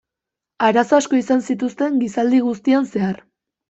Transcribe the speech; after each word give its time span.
Arazo 0.67 0.97
asko 1.01 1.21
izan 1.21 1.45
zituzten 1.51 2.03
gizaldi 2.07 2.43
guztian 2.51 2.95
zehar. 2.95 3.27